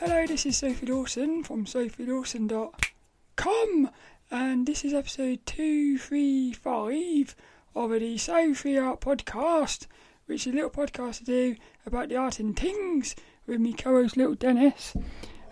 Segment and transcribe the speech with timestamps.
[0.00, 3.90] Hello, this is Sophie Dawson from sophiedawson.com,
[4.30, 7.36] and this is episode 235
[7.74, 9.86] of the Sophie Art Podcast,
[10.24, 13.14] which is a little podcast to do about the art and things
[13.46, 14.96] with me co host Little Dennis.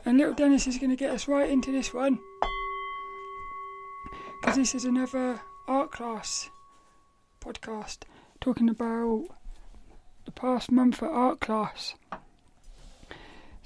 [0.06, 2.18] And Little Dennis is going to get us right into this one
[4.40, 6.48] because this is another art class
[7.42, 8.04] podcast
[8.40, 9.26] talking about
[10.24, 11.96] the past month at art class.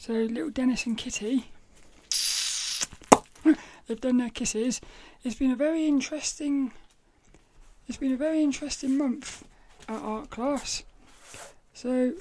[0.02, 1.44] So little Dennis and Kitty,
[3.86, 4.80] they've done their kisses.
[5.22, 6.72] It's been a very interesting.
[7.86, 9.44] It's been a very interesting month
[9.88, 10.82] at art class.
[11.72, 12.14] So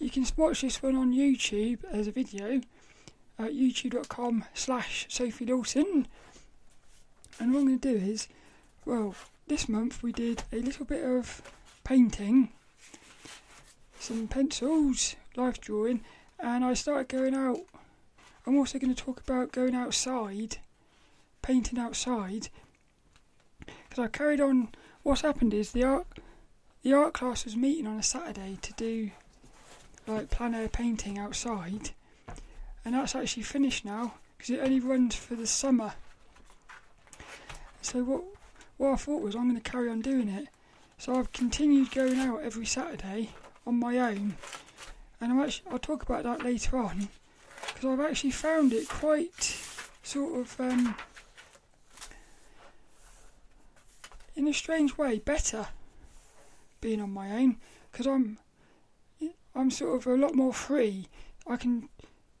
[0.00, 2.60] you can watch this one on YouTube as a video
[3.38, 6.08] at youtube.com slash Sophie Dawson.
[7.38, 8.26] And what I'm going to do is,
[8.84, 9.14] well,
[9.46, 11.42] this month we did a little bit of
[11.84, 12.48] painting,
[14.00, 16.00] some pencils, life drawing,
[16.38, 17.60] and I started going out.
[18.46, 20.58] I'm also going to talk about going outside,
[21.42, 22.48] painting outside,
[23.66, 24.68] because I carried on.
[25.02, 26.06] What's happened is the art,
[26.82, 29.10] the art class was meeting on a Saturday to do
[30.06, 31.90] like plein air painting outside,
[32.84, 35.94] and that's actually finished now because it only runs for the summer.
[37.80, 38.24] So what
[38.76, 40.48] what I thought was I'm going to carry on doing it.
[40.98, 43.30] So I've continued going out every Saturday
[43.66, 44.36] on my own,
[45.20, 47.08] and I'm actually I'll talk about that later on
[47.66, 49.58] because I've actually found it quite
[50.02, 50.94] sort of um,
[54.36, 55.68] in a strange way better
[56.80, 57.56] being on my own
[57.90, 58.38] because I'm
[59.54, 61.08] I'm sort of a lot more free.
[61.46, 61.88] I can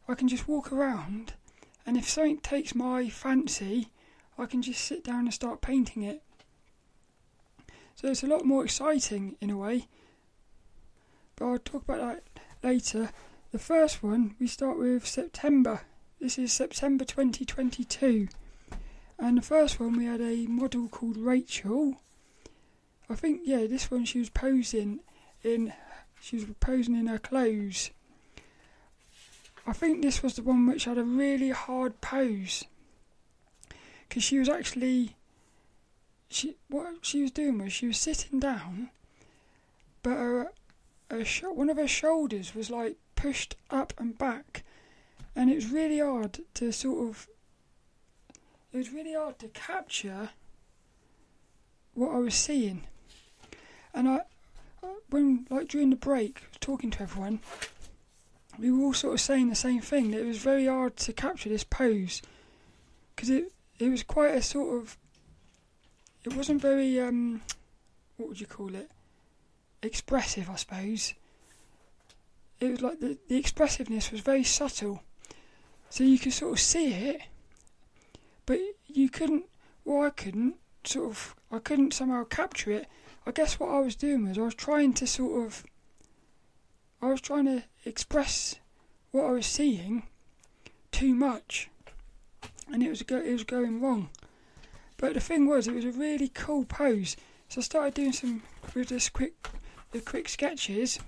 [0.08, 1.34] I can just walk around,
[1.86, 3.90] and if something takes my fancy,
[4.36, 6.22] I can just sit down and start painting it.
[7.94, 9.86] So it's a lot more exciting in a way.
[11.36, 12.22] But I'll talk about that
[12.64, 13.10] later.
[13.52, 15.82] The first one we start with September.
[16.18, 18.28] This is September 2022.
[19.18, 22.00] And the first one we had a model called Rachel.
[23.08, 25.00] I think yeah, this one she was posing
[25.42, 25.72] in
[26.20, 27.90] she was posing in her clothes.
[29.66, 32.64] I think this was the one which had a really hard pose
[34.08, 35.16] because she was actually
[36.28, 38.90] she what she was doing was she was sitting down,
[40.02, 40.52] but her,
[41.24, 44.64] sh- one of her shoulders was like pushed up and back,
[45.36, 47.28] and it was really hard to sort of.
[48.72, 50.30] It was really hard to capture
[51.94, 52.84] what I was seeing,
[53.92, 54.20] and I,
[55.10, 57.40] when like during the break, talking to everyone,
[58.58, 60.10] we were all sort of saying the same thing.
[60.10, 62.22] That it was very hard to capture this pose
[63.14, 64.96] because it it was quite a sort of
[66.24, 67.42] it wasn't very um
[68.16, 68.90] what would you call it
[69.84, 71.14] expressive i suppose.
[72.60, 75.02] It was like the, the expressiveness was very subtle.
[75.90, 77.20] So you could sort of see it
[78.46, 79.44] but you couldn't
[79.84, 82.86] well i couldn't sort of i couldn't somehow capture it.
[83.26, 85.64] I guess what i was doing was i was trying to sort of
[87.00, 88.56] i was trying to express
[89.12, 90.04] what i was seeing
[90.90, 91.70] too much
[92.72, 94.08] and it was go- it was going wrong.
[94.96, 97.16] But the thing was, it was a really cool pose.
[97.48, 98.42] So I started doing some
[98.74, 99.48] with this quick,
[99.94, 100.98] the quick sketches,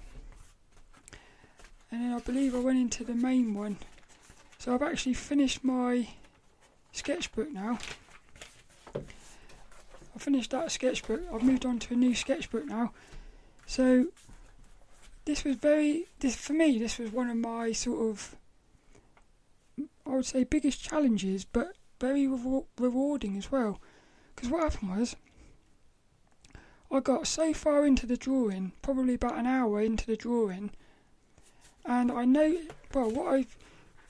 [1.90, 3.78] and then I believe I went into the main one.
[4.58, 6.06] So I've actually finished my
[6.92, 7.80] sketchbook now.
[8.94, 11.20] I finished that sketchbook.
[11.34, 12.92] I've moved on to a new sketchbook now.
[13.66, 14.06] So
[15.24, 16.78] this was very this for me.
[16.78, 18.36] This was one of my sort of
[20.06, 23.80] I would say biggest challenges, but very rewarding as well.
[24.36, 25.16] Because what happened was,
[26.90, 30.70] I got so far into the drawing, probably about an hour into the drawing,
[31.84, 32.58] and I know
[32.94, 33.46] well what I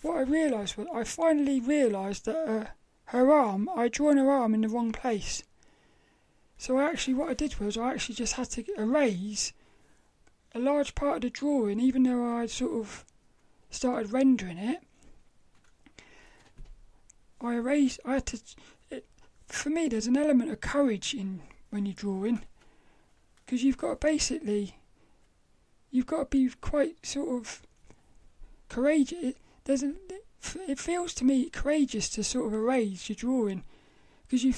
[0.02, 2.64] what I realised was I finally realised that uh,
[3.06, 5.42] her arm I'd drawn her arm in the wrong place.
[6.58, 9.52] So I actually what I did was I actually just had to erase
[10.54, 13.04] a large part of the drawing, even though I'd sort of
[13.70, 14.80] started rendering it.
[17.40, 18.00] I erased.
[18.04, 18.40] I had to.
[18.90, 19.06] It,
[19.48, 22.42] for me, there's an element of courage in when you're drawing,
[23.46, 24.76] because you've got to basically.
[25.90, 27.62] You've got to be quite sort of
[28.68, 29.18] courageous.
[29.22, 29.36] It,
[29.68, 29.94] a,
[30.68, 33.62] it feels to me courageous to sort of erase your drawing,
[34.26, 34.52] because you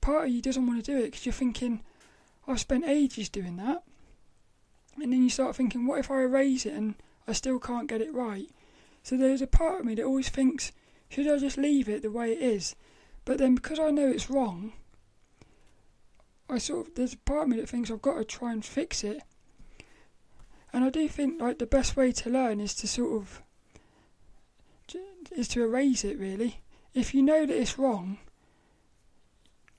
[0.00, 1.80] part of you doesn't want to do it because you're thinking,
[2.46, 3.82] I've spent ages doing that,
[5.02, 6.94] and then you start thinking, what if I erase it and
[7.26, 8.48] I still can't get it right?
[9.02, 10.72] So there's a part of me that always thinks
[11.08, 12.76] should I just leave it the way it is?
[13.24, 14.72] But then because I know it's wrong,
[16.48, 18.64] I sort of there's a part of me that thinks I've got to try and
[18.64, 19.22] fix it.
[20.72, 23.42] And I do think like the best way to learn is to sort of
[25.32, 26.60] is to erase it really.
[26.94, 28.18] If you know that it's wrong,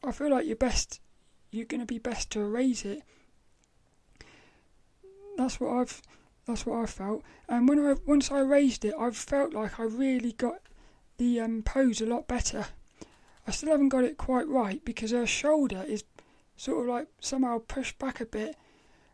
[0.04, 1.00] I feel like you're best
[1.52, 3.02] you're to be best to erase it.
[5.38, 6.02] That's what I've
[6.46, 7.24] that's what I felt.
[7.48, 10.62] And when I once I erased it, I've felt like I really got
[11.18, 12.68] the um, pose a lot better.
[13.48, 16.04] I still haven't got it quite right because her shoulder is
[16.60, 18.58] sort of like somehow pushed back a bit,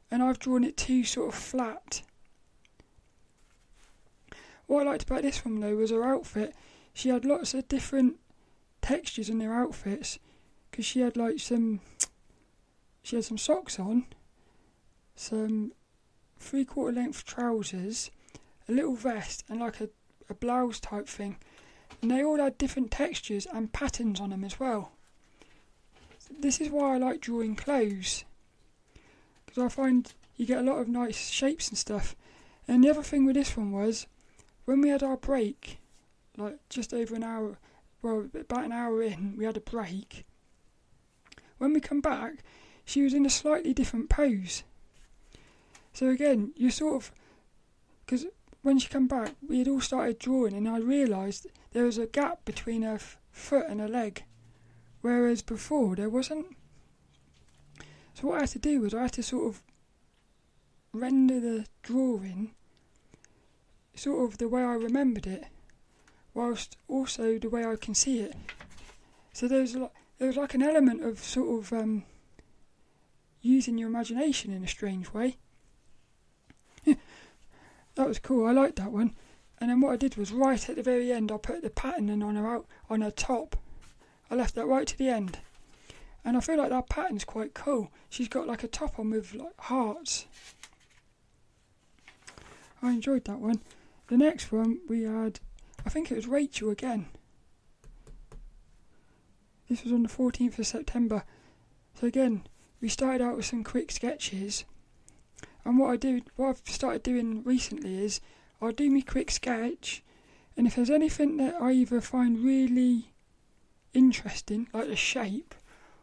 [0.09, 2.01] and I've drawn it too sort of flat.
[4.65, 6.56] What I liked about this one though was her outfit.
[6.92, 8.19] She had lots of different
[8.81, 10.18] textures in her outfits
[10.71, 11.81] because she had like some
[13.03, 14.07] she had some socks on,
[15.15, 15.71] some
[16.39, 18.09] three quarter length trousers,
[18.68, 19.89] a little vest, and like a,
[20.31, 21.38] a blouse type thing.
[22.01, 24.94] And they all had different textures and patterns on them as well.
[26.30, 28.25] This is why I like drawing clothes
[29.56, 32.16] because I find you get a lot of nice shapes and stuff.
[32.68, 34.07] And the other thing with this one was
[34.66, 35.80] when we had our break,
[36.38, 37.57] like just over an hour,
[38.01, 40.25] well, about an hour in, we had a break.
[41.57, 42.44] When we come back,
[42.83, 44.63] she was in a slightly different pose.
[45.94, 47.12] So again, you sort of,
[48.06, 48.25] because
[48.62, 52.07] when she come back, we had all started drawing, and I realised there was a
[52.07, 54.24] gap between her f- foot and her leg,
[55.06, 56.48] whereas before there wasn't.
[58.16, 59.62] So what I had to do was I had to sort of
[60.94, 62.56] render the drawing
[63.94, 65.46] sort of the way I remembered it,
[66.34, 68.34] whilst also the way I can see it.
[69.31, 72.04] So there was like there was like an element of sort of um,
[73.44, 75.38] using your imagination in a strange way.
[76.86, 78.48] that was cool.
[78.48, 79.13] I liked that one.
[79.62, 82.24] And then what I did was right at the very end, I put the pattern
[82.24, 83.56] on her out on her top.
[84.30, 85.39] I left that right to the end,
[86.24, 87.92] and I feel like that pattern's quite cool.
[88.10, 90.25] She's got like a top on with like hearts.
[92.81, 93.62] I enjoyed that one.
[94.07, 95.39] The next one we had,
[95.86, 97.07] I think it was Rachel again.
[99.69, 101.24] This was on the 14th of September.
[102.00, 102.44] So again,
[102.81, 104.66] we started out with some quick sketches.
[105.63, 108.21] And what I do, what I've started doing recently is
[108.62, 110.04] I'll do my quick sketch,
[110.56, 113.12] and if there's anything that I either find really
[113.95, 115.56] interesting, like the shape,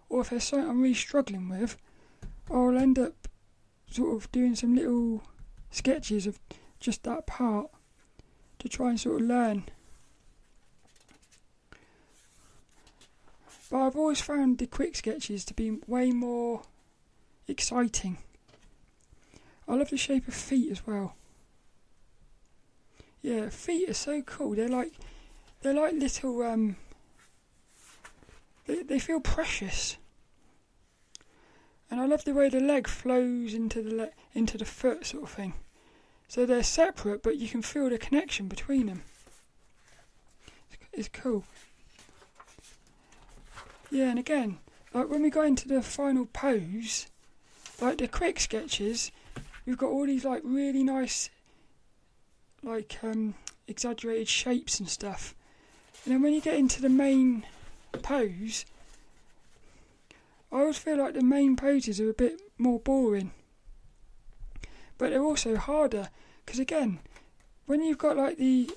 [0.09, 1.77] or if there's something I'm really struggling with,
[2.51, 3.29] I'll end up
[3.91, 5.23] sort of doing some little
[5.71, 6.39] sketches of
[6.81, 7.71] just that part
[8.59, 9.65] to try and sort of learn.
[13.71, 16.63] But I've always found the quick sketches to be way more
[17.49, 18.19] exciting.
[19.67, 21.15] I love the shape of feet as well.
[23.23, 24.55] Yeah, feet are so cool.
[24.55, 24.93] They're like
[25.63, 26.77] they're like little um
[28.67, 29.97] they they feel precious.
[31.91, 35.25] And I love the way the leg flows into the le- into the foot sort
[35.25, 35.55] of thing.
[36.29, 39.03] So they're separate, but you can feel the connection between them.
[40.93, 41.45] It's cool.
[43.91, 44.59] Yeah, and again,
[44.95, 47.07] like when we go into the final pose,
[47.81, 49.11] like the quick sketches,
[49.67, 51.31] we've got all these like really nice,
[52.63, 53.35] like um,
[53.67, 55.35] exaggerated shapes and stuff.
[56.05, 57.45] And then when you get into the main
[57.99, 58.65] pose,
[60.51, 63.33] I always feel like the main poses are a bit more boring.
[64.99, 66.11] But they're also harder
[66.45, 67.01] because again,
[67.67, 68.71] when you've got like the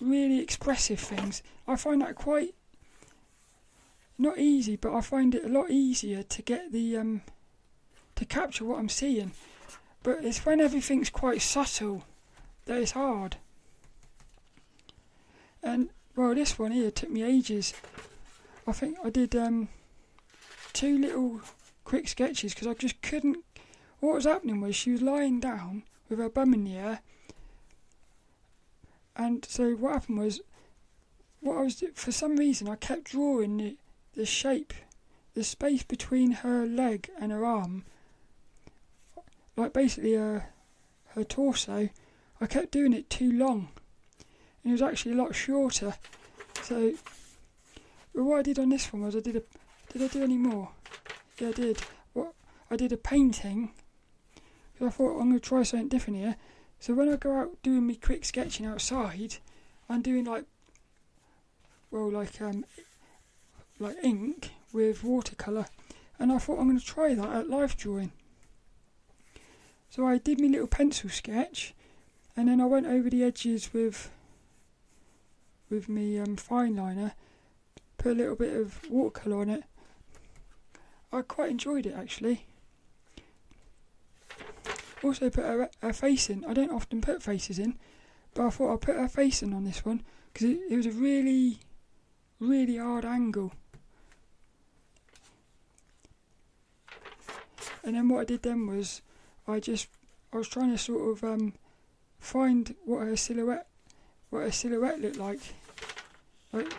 [0.00, 2.54] really expressive things, I find that quite
[4.18, 7.22] not easy, but I find it a lot easier to get the um
[8.16, 9.32] to capture what I'm seeing.
[10.02, 12.04] But it's when everything's quite subtle
[12.64, 13.36] that it's hard.
[15.62, 17.74] And well, this one here took me ages.
[18.66, 19.68] I think I did um
[20.72, 21.40] two little
[21.84, 23.38] quick sketches because I just couldn't.
[24.00, 27.00] What was happening was she was lying down with her bum in the air.
[29.16, 30.40] And so what happened was,
[31.40, 33.76] what I was for some reason I kept drawing the,
[34.14, 34.74] the shape,
[35.34, 37.84] the space between her leg and her arm,
[39.56, 40.50] like basically her
[41.14, 41.88] her torso.
[42.40, 43.68] I kept doing it too long,
[44.62, 45.94] and it was actually a lot shorter.
[46.62, 46.92] So,
[48.24, 49.42] what I did on this one was I did a.
[49.92, 50.70] Did I do any more?
[51.38, 51.80] Yeah, I did.
[52.12, 52.32] What
[52.70, 53.70] I did a painting
[54.80, 56.36] I thought I'm going to try something different here.
[56.78, 59.36] So when I go out doing me quick sketching outside,
[59.88, 60.44] I'm doing like,
[61.90, 62.64] well, like um,
[63.78, 65.66] like ink with watercolor,
[66.18, 68.12] and I thought I'm going to try that at life drawing.
[69.88, 71.74] So I did my little pencil sketch,
[72.36, 74.10] and then I went over the edges with
[75.70, 77.14] with me um, fine liner,
[77.98, 79.64] put a little bit of watercolor on it.
[81.12, 82.46] I quite enjoyed it actually.
[85.02, 86.44] Also put a, a face in.
[86.44, 87.78] I don't often put faces in,
[88.34, 90.86] but I thought I'd put her face in on this one because it, it was
[90.86, 91.58] a really,
[92.40, 93.52] really hard angle.
[97.84, 99.00] And then what I did then was
[99.46, 99.88] I just
[100.32, 101.52] I was trying to sort of um,
[102.18, 103.68] find what her silhouette
[104.30, 105.40] what her silhouette looked like.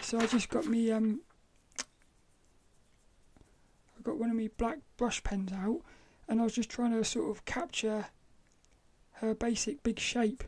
[0.02, 1.22] So I just got me um
[3.98, 5.82] I got one of my black brush pens out
[6.28, 8.08] and I was just trying to sort of capture
[9.14, 10.44] her basic big shape.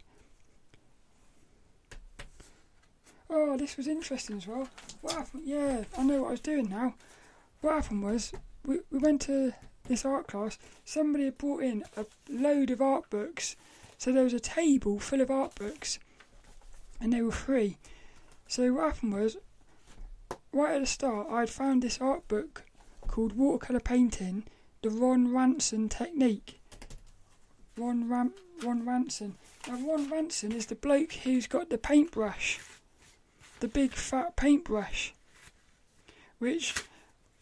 [3.29, 4.67] Oh, this was interesting as well.
[5.01, 5.43] What happened?
[5.45, 6.95] Yeah, I know what I was doing now.
[7.61, 8.31] What happened was
[8.65, 9.53] we, we went to
[9.87, 10.57] this art class.
[10.83, 13.55] Somebody had brought in a load of art books.
[13.97, 15.99] So there was a table full of art books
[16.99, 17.77] and they were free.
[18.49, 19.37] So what happened was,
[20.51, 22.63] right at the start, I had found this art book
[23.07, 24.43] called Watercolour Painting,
[24.81, 26.59] the Ron Ranson Technique.
[27.77, 29.35] Ron, Ram- Ron Ranson.
[29.67, 32.59] Now, Ron Ranson is the bloke who's got the paintbrush,
[33.59, 35.13] the big fat paintbrush,
[36.39, 36.73] which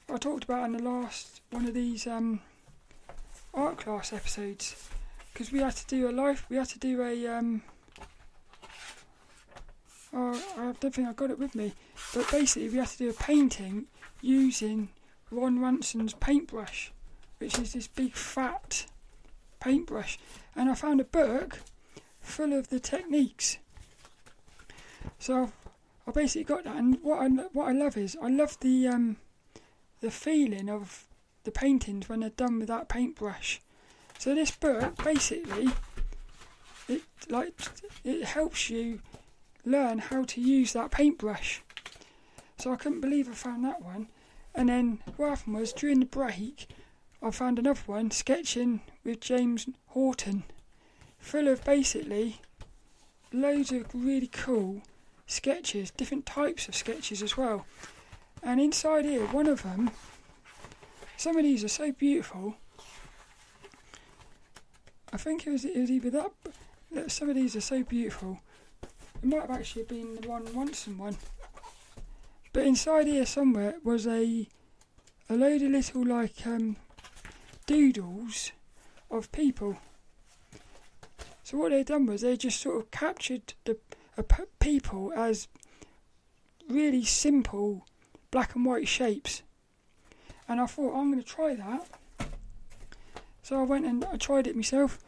[0.10, 2.42] I talked about in the last one of these um,
[3.54, 4.90] art class episodes.
[5.32, 7.62] Because we had to do a life, we had to do a um,
[10.18, 11.74] I don't think I got it with me.
[12.14, 13.86] But basically, we had to do a painting
[14.22, 14.90] using
[15.30, 16.92] Ron Ranson's paintbrush,
[17.38, 18.88] which is this big fat
[19.60, 20.18] paintbrush.
[20.56, 21.60] And I found a book
[22.20, 23.58] full of the techniques.
[25.20, 25.52] So
[26.08, 26.76] I basically got that.
[26.78, 29.18] And what I what I love is I love the um,
[30.02, 31.06] the feeling of
[31.44, 33.62] the paintings when they're done with that paintbrush.
[34.18, 35.70] So this book basically
[36.88, 37.54] it like
[38.04, 39.00] it helps you
[39.68, 41.62] learn how to use that paintbrush.
[42.58, 44.08] So I couldn't believe I found that one.
[44.56, 46.68] And then what happened was during the break,
[47.22, 50.44] I found another one sketching with James Horton,
[51.20, 52.42] full of basically
[53.32, 54.82] loads of really cool
[55.28, 57.66] sketches, different types of sketches as well.
[58.42, 59.92] And inside here, one of them,
[61.18, 62.56] some of these are so beautiful.
[65.12, 68.40] I think it was, it was either that, some of these are so beautiful.
[69.22, 71.18] It might have actually been the one Ranson one.
[72.54, 74.48] But inside here somewhere was a
[75.30, 76.78] a load of little like um,
[77.66, 78.52] doodles
[79.12, 79.78] of people.
[81.44, 83.78] So what they done was they just sort of captured the
[84.18, 84.24] uh,
[84.60, 85.48] people as
[86.70, 87.86] really simple
[88.32, 89.44] black and white shapes.
[90.48, 91.88] And I thought I'm going to try that.
[93.44, 95.00] So I went and I tried it myself.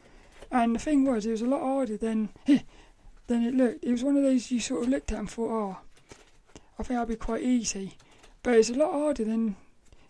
[0.52, 2.30] And the thing was, it was a lot harder than
[3.30, 3.84] then it looked.
[3.84, 5.78] It was one of those you sort of looked at and thought, oh,
[6.78, 7.94] I think that'll be quite easy.
[8.42, 9.56] But it's a lot harder than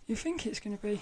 [0.06, 1.00] you think it's going to be.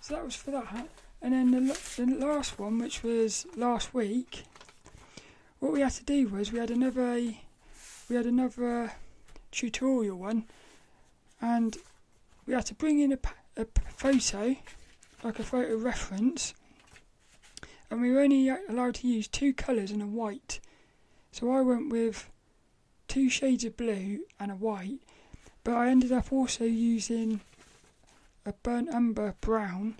[0.00, 0.88] So that was for that.
[1.22, 4.42] And then the, the last one, which was last week,
[5.60, 7.34] what we had to do was we had another
[8.08, 8.92] we had another
[9.52, 10.46] tutorial one,
[11.40, 11.76] and
[12.46, 13.18] we had to bring in a,
[13.56, 14.56] a photo,
[15.22, 16.54] like a photo reference,
[17.92, 20.60] and we were only allowed to use two colours and a white.
[21.30, 22.30] So I went with
[23.06, 25.00] two shades of blue and a white,
[25.62, 27.42] but I ended up also using
[28.46, 29.96] a burnt umber brown.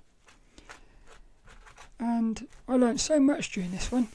[2.00, 4.08] And I learnt so much during this one.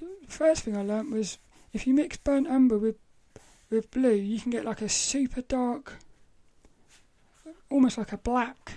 [0.00, 1.38] The first thing I learnt was
[1.72, 2.96] if you mix burnt umber with
[3.70, 5.98] with blue, you can get like a super dark,
[7.70, 8.72] almost like a black.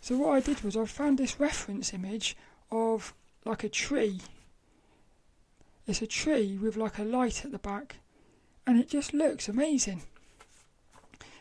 [0.00, 2.34] So what I did was I found this reference image
[2.72, 3.14] of
[3.44, 4.20] like a tree.
[5.86, 7.96] It's a tree with like a light at the back,
[8.66, 10.02] and it just looks amazing.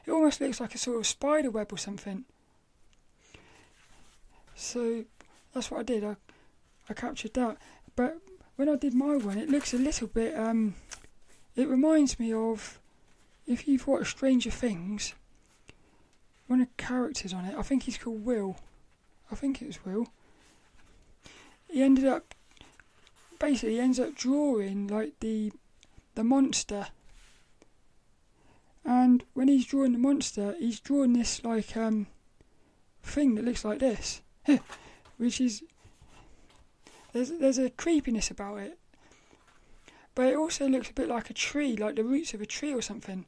[0.06, 2.26] It almost looks like a sort of spider web or something.
[4.56, 5.06] So
[5.54, 6.04] that's what I did.
[6.04, 6.16] I
[6.90, 7.58] I captured that,
[7.96, 8.18] but
[8.56, 10.38] when I did my one, it looks a little bit.
[10.38, 10.76] Um,
[11.56, 12.80] it reminds me of
[13.48, 15.14] if you've watched Stranger Things.
[16.48, 18.58] One of the characters on it, I think he's called Will.
[19.32, 20.08] I think it was Will
[21.72, 22.36] he ended up
[23.40, 25.51] basically ends up drawing like the
[26.16, 26.88] the monster.
[28.84, 32.08] And when he's drawing the monster, he's drawing this like um
[33.04, 34.22] thing that looks like this,
[35.18, 35.63] which is
[37.13, 38.78] there's there's a creepiness about it,
[40.13, 42.74] but it also looks a bit like a tree, like the roots of a tree
[42.74, 43.25] or something.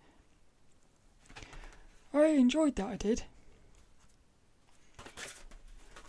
[2.13, 2.87] I enjoyed that.
[2.87, 3.23] I did.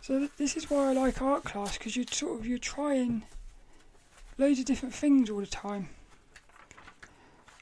[0.05, 3.23] So th- this is why I like art class because you sort of you're trying
[4.37, 5.89] loads of different things all the time.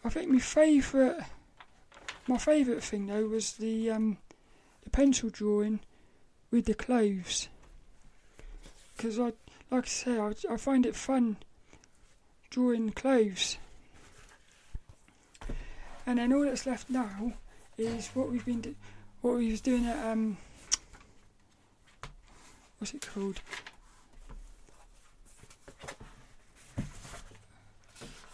[0.05, 1.21] I think my favourite
[2.27, 4.19] my favourite thing though was the um,
[4.83, 5.79] the pencil drawing
[6.51, 7.49] with the clothes
[8.97, 9.35] because I
[9.71, 11.37] like I say I, I find it fun
[12.51, 13.57] drawing clothes.
[16.05, 17.35] And then all that's left now
[17.79, 18.75] is what we've been do-
[19.21, 20.39] what we was doing at um
[22.83, 23.41] what's it called?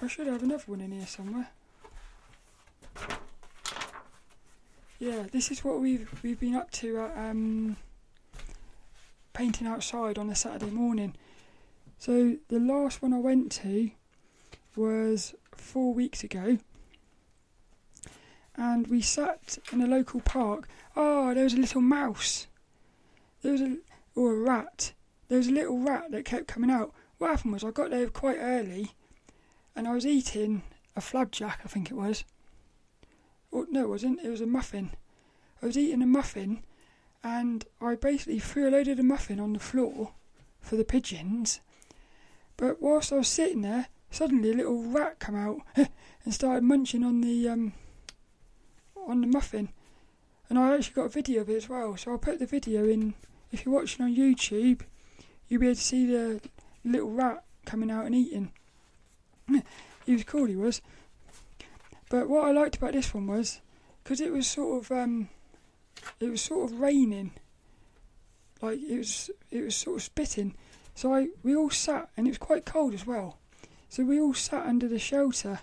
[0.00, 1.48] I should have another one in here somewhere.
[4.98, 7.76] Yeah, this is what we've we've been up to at um
[9.34, 11.14] painting outside on a Saturday morning.
[11.98, 13.90] So the last one I went to
[14.74, 16.56] was four weeks ago,
[18.56, 20.68] and we sat in a local park.
[20.96, 22.46] Oh, there was a little mouse.
[23.42, 23.76] There was a
[24.18, 24.92] or a rat.
[25.28, 26.92] There was a little rat that kept coming out.
[27.18, 28.90] What happened was I got there quite early,
[29.76, 30.62] and I was eating
[30.96, 32.24] a flapjack, I think it was.
[33.52, 34.20] Or no, it wasn't.
[34.24, 34.90] It was a muffin.
[35.62, 36.64] I was eating a muffin,
[37.22, 40.10] and I basically threw a load of the muffin on the floor
[40.60, 41.60] for the pigeons.
[42.56, 45.60] But whilst I was sitting there, suddenly a little rat come out
[46.24, 47.72] and started munching on the um,
[49.06, 49.68] on the muffin.
[50.48, 52.88] And I actually got a video of it as well, so I'll put the video
[52.88, 53.14] in.
[53.50, 54.82] If you're watching on YouTube,
[55.48, 56.40] you'll be able to see the
[56.84, 58.52] little rat coming out and eating.
[60.06, 60.80] he was cool, he was.
[62.10, 63.60] But what I liked about this one was
[64.02, 65.28] because it was sort of um,
[66.20, 67.32] it was sort of raining,
[68.62, 70.54] like it was it was sort of spitting.
[70.94, 73.38] So I we all sat and it was quite cold as well.
[73.88, 75.60] So we all sat under the shelter.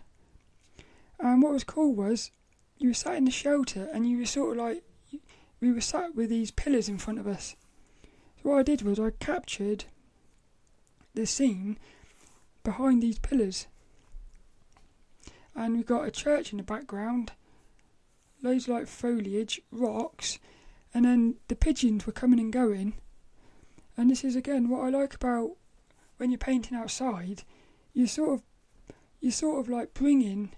[1.19, 2.31] And what was cool was
[2.77, 4.83] you were sat in the shelter and you were sort of like
[5.59, 7.55] we were sat with these pillars in front of us.
[8.45, 9.85] What I did was I captured
[11.15, 11.79] the scene
[12.63, 13.65] behind these pillars.
[15.55, 17.31] And we got a church in the background,
[18.43, 20.37] loads of like foliage, rocks,
[20.93, 22.93] and then the pigeons were coming and going.
[23.97, 25.53] And this is again what I like about
[26.17, 27.41] when you're painting outside,
[27.95, 28.43] you sort of
[29.21, 30.51] you sort of like bringing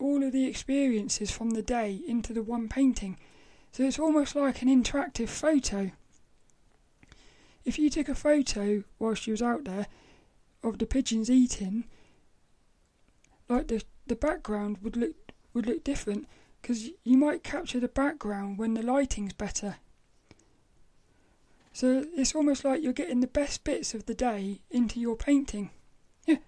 [0.00, 3.18] all of the experiences from the day into the one painting.
[3.70, 5.92] So it's almost like an interactive photo.
[7.64, 9.86] If you took a photo while she was out there
[10.62, 11.84] of the pigeons eating,
[13.48, 15.14] like the the background would look
[15.54, 16.26] would look different
[16.60, 19.76] because you might capture the background when the lighting's better.
[21.72, 25.70] So it's almost like you're getting the best bits of the day into your painting.
[26.26, 26.38] Yeah.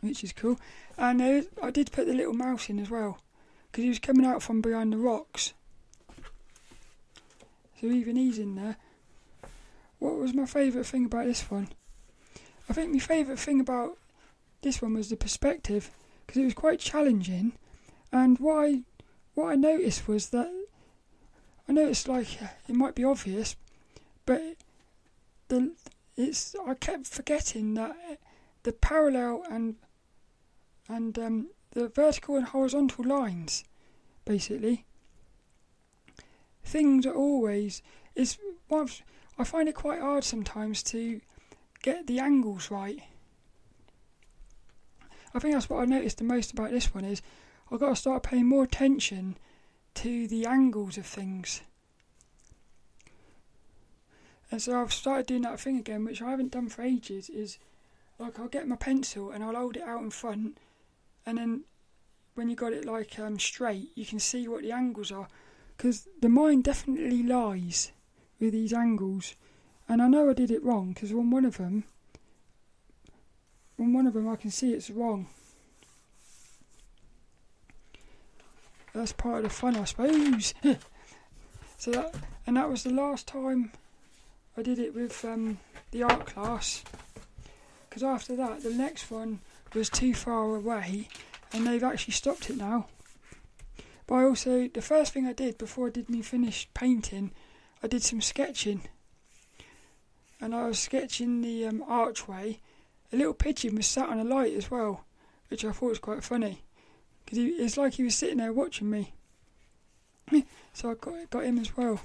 [0.00, 0.60] Which is cool.
[0.96, 1.22] And
[1.62, 3.18] I did put the little mouse in as well
[3.70, 5.54] because he was coming out from behind the rocks.
[7.80, 8.76] So even he's in there.
[10.00, 11.68] What was my favourite thing about this one?
[12.68, 13.96] I think my favourite thing about
[14.62, 15.90] this one was the perspective
[16.26, 17.52] because it was quite challenging.
[18.12, 18.80] And what I,
[19.34, 20.50] what I noticed was that
[21.70, 23.54] I it's like it might be obvious,
[24.26, 24.56] but
[25.46, 25.72] the
[26.16, 27.94] it's I kept forgetting that
[28.64, 29.76] the parallel and
[30.88, 33.62] and um, the vertical and horizontal lines,
[34.24, 34.84] basically,
[36.64, 37.82] things are always
[38.16, 38.36] is
[38.68, 39.02] once
[39.40, 41.22] I find it quite hard sometimes to
[41.82, 43.00] get the angles right.
[45.34, 47.22] I think that's what I noticed the most about this one is
[47.72, 49.38] I've got to start paying more attention
[49.94, 51.62] to the angles of things.
[54.50, 57.30] And so I've started doing that thing again, which I haven't done for ages.
[57.30, 57.58] Is
[58.18, 60.58] like I'll get my pencil and I'll hold it out in front,
[61.24, 61.64] and then
[62.34, 65.28] when you got it like um, straight, you can see what the angles are.
[65.76, 67.92] Because the mind definitely lies
[68.40, 69.36] with these angles,
[69.88, 71.84] and I know I did it wrong because on one of them,
[73.78, 75.26] on one of them, I can see it's wrong.
[78.92, 80.54] That's part of the fun, I suppose.
[81.78, 82.14] so that,
[82.46, 83.72] and that was the last time
[84.56, 85.58] I did it with um,
[85.92, 86.82] the art class.
[87.88, 89.40] Because after that, the next one
[89.74, 91.08] was too far away,
[91.52, 92.86] and they've actually stopped it now.
[94.06, 97.30] But I also, the first thing I did before I did me finished painting,
[97.82, 98.82] I did some sketching.
[100.40, 102.60] And I was sketching the um, archway.
[103.12, 105.04] A little pigeon was sat on a light as well,
[105.48, 106.62] which I thought was quite funny
[107.30, 109.12] because it's like he was sitting there watching me.
[110.72, 112.00] so I got got him as well.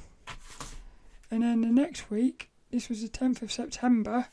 [1.31, 4.27] And then the next week, this was the 10th of September.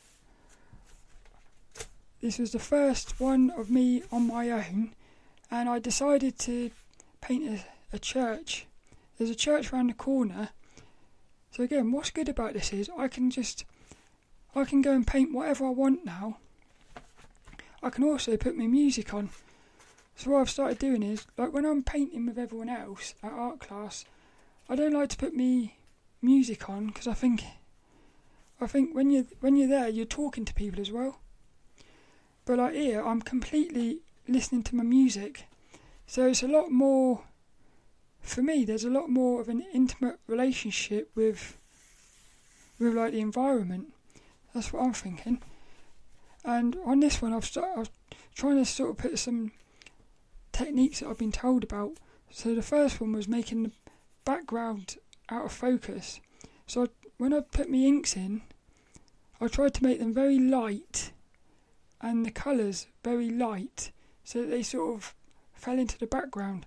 [2.21, 4.91] This was the first one of me on my own,
[5.49, 6.71] and I decided to
[7.21, 7.59] paint
[7.91, 8.67] a, a church.
[9.17, 10.49] There's a church around the corner.
[11.55, 13.63] So again, what's good about this is I can just
[14.55, 16.37] I can go and paint whatever I want now.
[17.83, 19.29] I can also put my music on.
[20.15, 23.59] So what I've started doing is, like when I'm painting with everyone else at art
[23.59, 24.03] class,
[24.67, 25.75] I don't like to put me
[26.23, 27.43] music on because I think,
[28.59, 31.19] I think when you when you're there, you're talking to people as well.
[32.45, 35.45] but like here, I'm completely listening to my music,
[36.07, 37.25] so it's a lot more.
[38.23, 41.57] For me, there's a lot more of an intimate relationship with,
[42.79, 43.93] with like the environment.
[44.53, 45.41] That's what I'm thinking.
[46.43, 49.51] And on this one, I've started, I'm trying to sort of put some
[50.51, 51.97] techniques that I've been told about.
[52.31, 53.71] So the first one was making the
[54.25, 54.95] background
[55.29, 56.19] out of focus.
[56.65, 58.41] So I, when I put my inks in,
[59.39, 61.11] I tried to make them very light
[62.01, 63.91] and the colours very light
[64.23, 65.13] so that they sort of
[65.53, 66.65] fell into the background.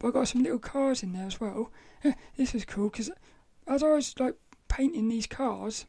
[0.00, 1.70] But I got some little cars in there as well.
[2.36, 3.10] this was cool because
[3.68, 4.34] as I was like
[4.66, 5.86] painting these cars,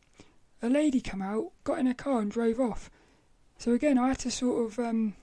[0.61, 2.91] a lady come out, got in a car and drove off.
[3.57, 5.15] So again, I had to sort of um,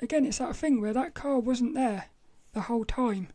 [0.00, 2.06] again, it's that thing where that car wasn't there
[2.52, 3.28] the whole time.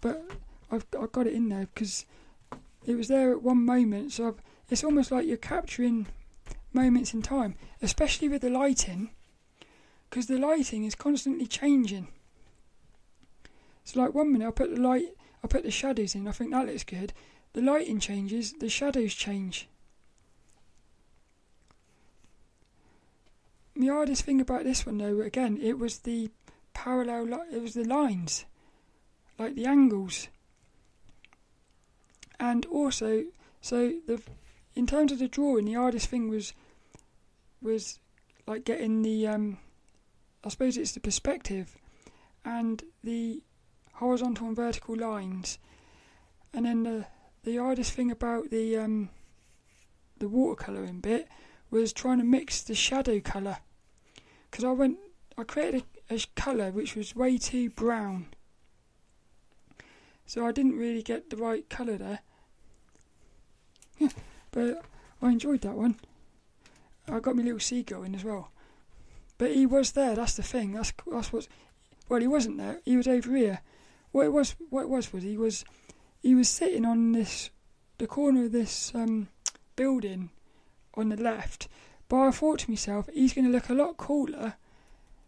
[0.00, 0.30] But
[0.70, 2.06] I've I got it in there because
[2.86, 4.12] it was there at one moment.
[4.12, 6.06] So I've, it's almost like you're capturing
[6.72, 9.10] moments in time, especially with the lighting,
[10.08, 12.08] because the lighting is constantly changing.
[13.84, 15.08] So like one minute I put the light,
[15.42, 16.28] I put the shadows in.
[16.28, 17.12] I think that looks good.
[17.52, 19.68] The lighting changes, the shadows change.
[23.74, 26.30] The hardest thing about this one, though, again, it was the
[26.74, 27.24] parallel.
[27.24, 28.44] Li- it was the lines,
[29.38, 30.28] like the angles,
[32.40, 33.24] and also,
[33.60, 34.20] so the
[34.74, 36.52] in terms of the drawing, the hardest thing was
[37.62, 37.98] was
[38.46, 39.58] like getting the um,
[40.48, 41.76] I suppose it's the perspective
[42.42, 43.42] and the
[43.92, 45.58] horizontal and vertical lines,
[46.54, 47.04] and then the
[47.44, 49.10] the hardest thing about the um,
[50.16, 51.28] the watercolouring bit
[51.70, 53.58] was trying to mix the shadow colour.
[54.50, 54.96] Because I went
[55.36, 58.28] I created a, a colour which was way too brown.
[60.24, 62.20] So I didn't really get the right colour there.
[64.50, 64.82] But
[65.20, 65.96] I enjoyed that one.
[67.06, 68.50] I got my little seagull in as well
[69.38, 71.48] but he was there that's the thing that's that's what
[72.08, 73.60] well he wasn't there he was over here
[74.12, 75.64] what it was what it was was he was
[76.22, 77.50] he was sitting on this
[77.98, 79.28] the corner of this um,
[79.76, 80.30] building
[80.94, 81.68] on the left
[82.08, 84.54] but I thought to myself, he's going to look a lot cooler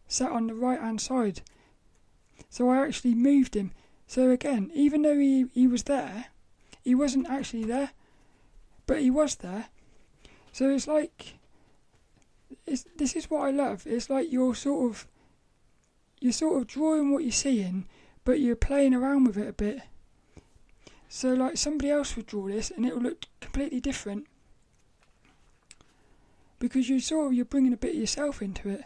[0.08, 1.42] sat on the right hand side.
[2.48, 3.72] So I actually moved him.
[4.06, 6.26] So again, even though he, he was there,
[6.82, 7.90] he wasn't actually there,
[8.86, 9.66] but he was there.
[10.52, 11.34] So it's like,
[12.70, 13.86] it's, this is what I love.
[13.86, 15.06] It's like you're sort of,
[16.20, 17.86] you're sort of drawing what you're seeing,
[18.24, 19.80] but you're playing around with it a bit.
[21.08, 24.26] So like somebody else would draw this, and it will look completely different
[26.60, 28.84] because you sort of you're bringing a bit of yourself into it.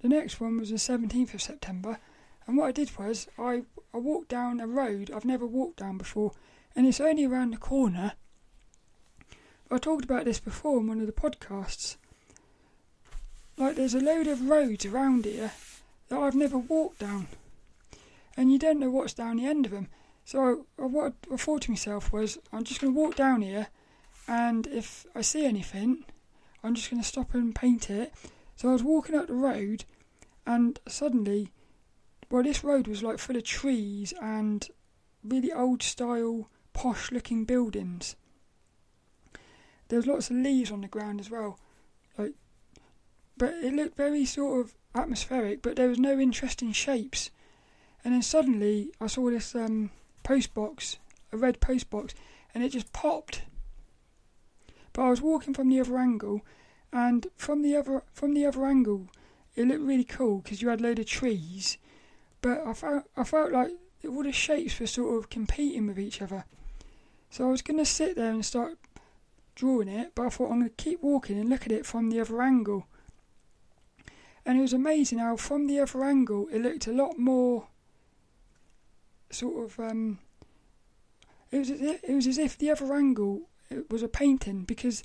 [0.00, 1.98] The next one was the 17th of September,
[2.46, 5.98] and what I did was I I walked down a road I've never walked down
[5.98, 6.32] before,
[6.74, 8.12] and it's only around the corner.
[9.72, 11.96] I talked about this before in one of the podcasts.
[13.56, 15.52] Like there's a load of roads around here
[16.08, 17.28] that I've never walked down,
[18.36, 19.88] and you don't know what's down the end of them.
[20.24, 23.68] So I, what I thought to myself was, I'm just going to walk down here
[24.28, 26.04] and if I see anything,
[26.62, 28.12] I'm just going to stop and paint it.
[28.56, 29.84] So I was walking up the road,
[30.46, 31.50] and suddenly,
[32.30, 34.68] well, this road was like full of trees and
[35.24, 38.16] really old style, posh looking buildings.
[39.92, 41.58] There was lots of leaves on the ground as well,
[42.16, 42.32] like,
[43.36, 45.60] but it looked very sort of atmospheric.
[45.60, 47.28] But there was no interesting shapes.
[48.02, 49.90] And then suddenly, I saw this um,
[50.22, 50.96] post box,
[51.30, 52.14] a red post box,
[52.54, 53.42] and it just popped
[54.92, 56.42] but I was walking from the other angle,
[56.92, 59.08] and from the other from the other angle,
[59.56, 61.78] it looked really cool because you had a load of trees.
[62.42, 63.70] But I felt I felt like
[64.06, 66.44] all the shapes were sort of competing with each other.
[67.30, 68.76] So I was going to sit there and start
[69.54, 72.10] drawing it, but I thought I'm going to keep walking and look at it from
[72.10, 72.86] the other angle.
[74.44, 77.68] And it was amazing how from the other angle it looked a lot more
[79.30, 80.18] sort of um,
[81.50, 85.02] it was it was as if the other angle it was a painting because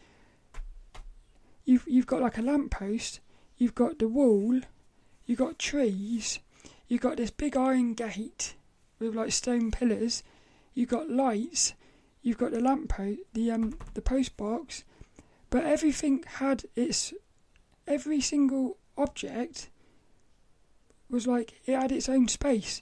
[1.65, 3.19] you've you've got like a lamppost,
[3.57, 4.62] you've got the wall,
[5.25, 6.39] you've got trees,
[6.88, 8.55] you've got this big iron gate
[8.99, 10.23] with like stone pillars,
[10.73, 11.73] you've got lights,
[12.21, 14.84] you've got the lamppost, the um the post box,
[15.49, 17.13] but everything had its
[17.88, 19.69] every single object
[21.10, 22.82] was like it had its own space,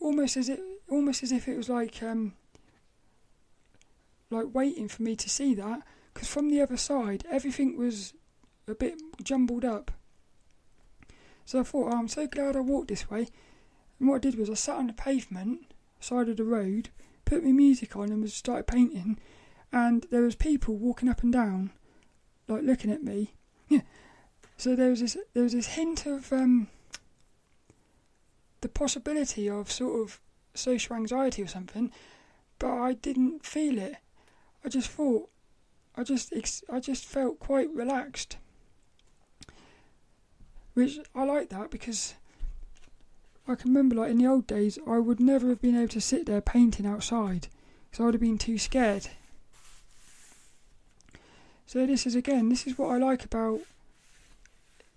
[0.00, 2.34] almost as it almost as if it was like um
[4.30, 5.82] like waiting for me to see that
[6.12, 8.14] because from the other side everything was
[8.68, 9.90] a bit jumbled up.
[11.44, 13.28] So I thought, oh, I'm so glad I walked this way.
[13.98, 16.90] And what I did was I sat on the pavement, side of the road,
[17.32, 19.18] put my music on and was started painting.
[19.72, 21.70] and there was people walking up and down,
[22.46, 23.32] like looking at me.
[23.68, 23.80] Yeah.
[24.58, 26.68] so there was this there was this hint of um,
[28.60, 30.20] the possibility of sort of
[30.52, 31.90] social anxiety or something,
[32.58, 33.96] but I didn't feel it.
[34.62, 35.30] I just thought,
[35.96, 36.34] I just
[36.70, 38.36] I just felt quite relaxed,
[40.74, 42.12] which I like that because
[43.46, 46.00] I can remember like in the old days I would never have been able to
[46.00, 47.48] sit there painting outside
[47.90, 49.08] because I would have been too scared.
[51.66, 53.60] So this is again, this is what I like about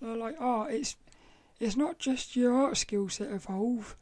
[0.03, 0.71] uh, like art.
[0.71, 0.95] It's
[1.60, 3.95] it's not just your art skills that evolve;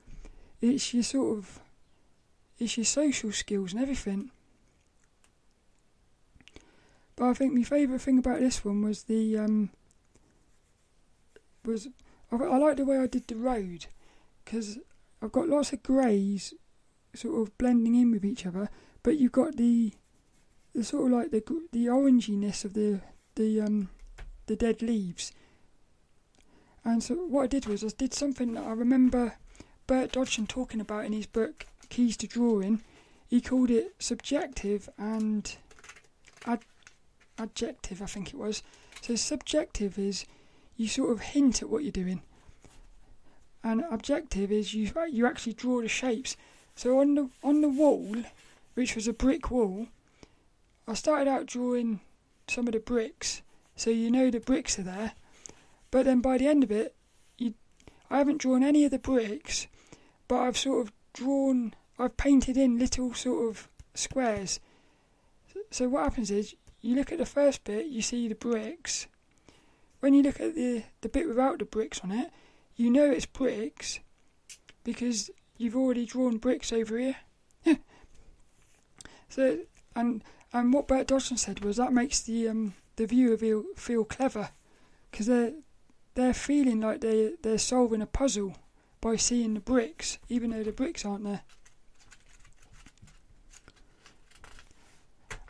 [0.62, 1.60] it's your sort of
[2.60, 4.32] it's your social skills and everything.
[7.15, 9.69] But I think my favourite thing about this one was the um,
[11.63, 11.88] was
[12.32, 13.86] I, I like the way I did the road
[14.43, 14.79] because
[15.21, 16.53] I've got lots of greys
[17.15, 18.69] sort of blending in with each other,
[19.03, 19.93] but you've got the
[20.73, 23.01] the sort of like the the oranginess of the
[23.36, 23.89] the um
[24.47, 25.32] the dead leaves.
[26.86, 29.38] And so what I did was I did something that I remember
[29.88, 32.84] Bert Dodson talking about in his book Keys to Drawing.
[33.27, 35.56] He called it subjective and
[36.45, 36.65] ad-
[37.38, 38.63] adjective, I think it was.
[39.01, 40.25] So subjective is
[40.75, 42.21] you sort of hint at what you're doing,
[43.63, 46.36] and objective is you you actually draw the shapes.
[46.76, 48.15] So on the on the wall,
[48.73, 49.88] which was a brick wall,
[50.88, 52.02] I started out drawing
[52.47, 53.41] some of the bricks,
[53.76, 55.13] so you know the bricks are there.
[55.91, 56.95] But then by the end of it,
[57.38, 57.54] you,
[58.10, 59.67] I haven't drawn any of the bricks,
[60.28, 64.60] but I've sort of drawn, I've painted in little sort of squares.
[65.69, 69.08] So what happens is, you look at the first bit, you see the bricks.
[69.99, 72.32] When you look at the the bit without the bricks on it,
[72.75, 73.99] you know it's bricks
[74.83, 77.15] because you've already drawn bricks over here.
[79.29, 79.59] so
[79.95, 84.05] and and what Bert Dodson said was that makes the um, the viewer feel feel
[84.05, 84.49] clever
[85.12, 85.53] because they're
[86.15, 88.55] they're feeling like they they're solving a puzzle
[89.01, 91.41] by seeing the bricks, even though the bricks aren't there.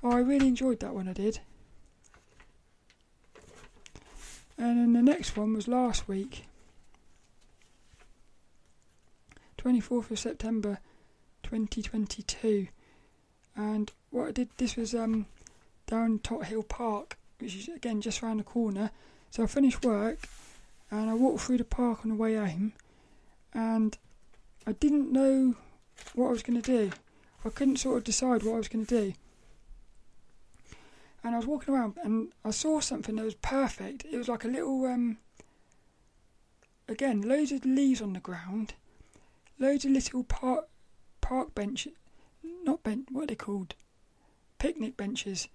[0.03, 1.07] Oh, I really enjoyed that one.
[1.07, 1.39] I did.
[4.57, 6.45] And then the next one was last week,
[9.63, 10.79] 24th of September,
[11.43, 12.67] 2022
[13.55, 15.27] and what I did this was um,
[15.87, 18.91] down Tothill Park, which is again just around the corner.
[19.29, 20.27] So I finished work
[20.91, 22.73] and I walked through the park on the way home,
[23.53, 23.97] and
[24.67, 25.55] I didn't know
[26.13, 26.91] what I was going to do.
[27.43, 29.13] I couldn't sort of decide what I was going to do.
[31.23, 34.05] And I was walking around and I saw something that was perfect.
[34.05, 35.17] It was like a little, um,
[36.87, 38.73] again, loads of leaves on the ground,
[39.63, 40.67] loads of little park
[41.21, 41.93] park benches
[42.63, 43.75] not bench, what are they called?
[44.57, 45.47] Picnic benches.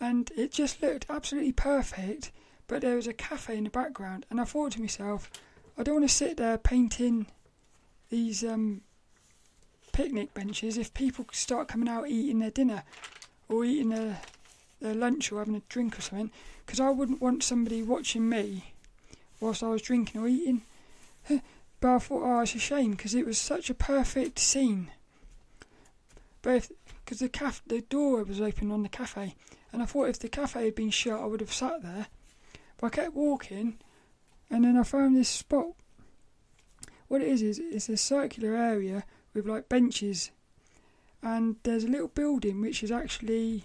[0.00, 2.32] And it just looked absolutely perfect,
[2.66, 5.30] but there was a cafe in the background, and I thought to myself,
[5.76, 7.26] I don't want to sit there painting
[8.08, 8.82] these um,
[9.92, 12.82] picnic benches if people start coming out eating their dinner
[13.48, 14.20] or eating their,
[14.80, 16.30] their lunch or having a drink or something,
[16.64, 18.72] because I wouldn't want somebody watching me
[19.38, 20.62] whilst I was drinking or eating.
[21.80, 24.90] But I thought, oh, it's a shame because it was such a perfect scene.
[26.42, 26.70] But
[27.04, 29.34] because the caf the door was open on the cafe,
[29.72, 32.06] and I thought if the cafe had been shut, I would have sat there.
[32.78, 33.78] But I kept walking,
[34.50, 35.68] and then I found this spot.
[37.08, 40.30] What it is is it's a circular area with like benches,
[41.22, 43.64] and there's a little building which is actually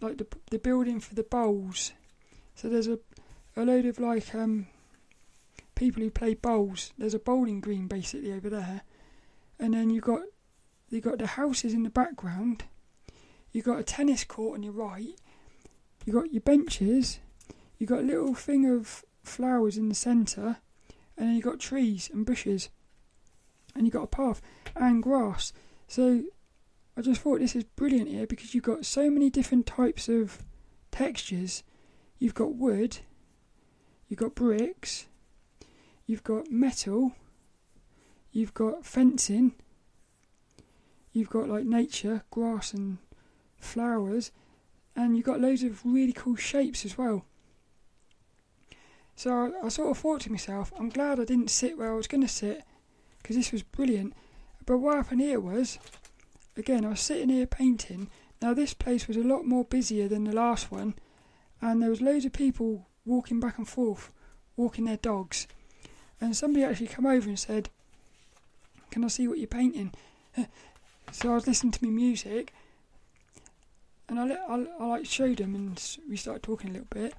[0.00, 1.92] like the the building for the bowls.
[2.54, 2.98] So there's a
[3.56, 4.66] a load of like um
[5.76, 6.92] people who play bowls.
[6.98, 8.82] There's a bowling green basically over there,
[9.60, 10.22] and then you got
[10.88, 12.64] You've got the houses in the background.
[13.50, 15.14] You've got a tennis court on your right.
[16.04, 17.18] You've got your benches.
[17.78, 20.58] You've got a little thing of flowers in the centre.
[21.16, 22.68] And then you've got trees and bushes.
[23.74, 24.40] And you've got a path
[24.76, 25.52] and grass.
[25.88, 26.22] So
[26.96, 30.44] I just thought this is brilliant here because you've got so many different types of
[30.90, 31.62] textures.
[32.18, 32.98] You've got wood,
[34.08, 35.06] you've got bricks,
[36.06, 37.12] you've got metal,
[38.32, 39.54] you've got fencing,
[41.12, 42.98] you've got like nature, grass and
[43.58, 44.30] flowers,
[44.94, 47.24] and you've got loads of really cool shapes as well.
[49.16, 51.96] So I, I sort of thought to myself, I'm glad I didn't sit where I
[51.96, 52.62] was going to sit
[53.18, 54.14] because this was brilliant.
[54.66, 55.78] But what happened here was,
[56.56, 58.10] again, I was sitting here painting.
[58.42, 60.94] Now this place was a lot more busier than the last one,
[61.62, 64.10] and there was loads of people walking back and forth,
[64.56, 65.46] walking their dogs.
[66.20, 67.68] And somebody actually come over and said,
[68.90, 69.92] "Can I see what you're painting?"
[71.12, 72.52] So I was listening to my music,
[74.08, 77.14] and I, I, I like showed him, and we started talking a little bit.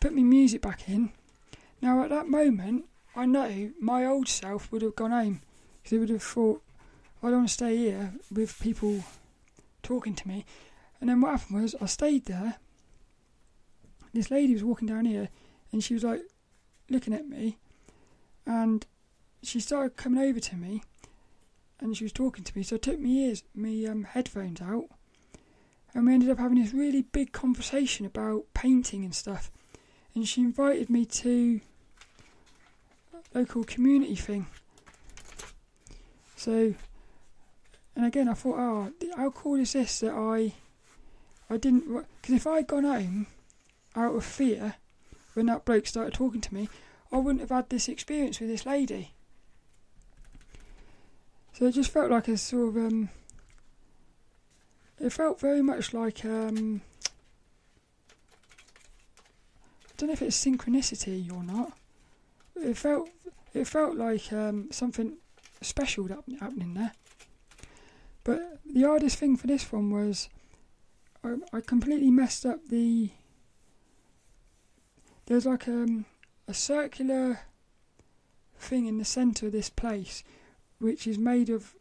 [0.00, 1.12] Put my music back in.
[1.80, 5.42] Now at that moment, I know my old self would have gone home
[5.78, 6.60] because he would have thought
[7.22, 9.04] I don't want to stay here with people
[9.82, 10.44] talking to me.
[11.00, 12.56] And then what happened was I stayed there.
[14.12, 15.28] This lady was walking down here,
[15.70, 16.22] and she was like
[16.90, 17.58] looking at me,
[18.46, 18.86] and
[19.42, 20.82] she started coming over to me,
[21.80, 22.62] and she was talking to me.
[22.62, 24.86] So I took my ears, my um, headphones out,
[25.94, 29.50] and we ended up having this really big conversation about painting and stuff.
[30.14, 31.60] And she invited me to
[33.14, 34.46] a local community thing.
[36.36, 36.74] So,
[37.96, 40.54] and again, I thought, oh, how cool is this that I,
[41.52, 41.86] I didn't,
[42.20, 43.26] because if I'd gone home
[43.94, 44.74] out of fear
[45.34, 46.68] when that bloke started talking to me,
[47.12, 49.12] I wouldn't have had this experience with this lady.
[51.52, 53.10] So it just felt like a sort of um,
[54.98, 56.80] it felt very much like um,
[59.84, 61.72] I don't know if it's synchronicity or not.
[62.56, 63.10] It felt
[63.52, 65.18] it felt like um, something
[65.60, 66.08] special
[66.40, 66.92] happening there.
[68.24, 70.28] But the hardest thing for this one was
[71.22, 73.10] I, I completely messed up the.
[75.26, 76.06] There's like um,
[76.52, 77.40] a circular
[78.58, 80.22] thing in the centre of this place,
[80.80, 81.74] which is made of